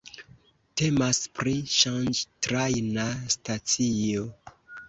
Temas 0.81 1.19
pri 1.41 1.53
ŝanĝtrajna 1.75 3.07
stacio. 3.37 4.27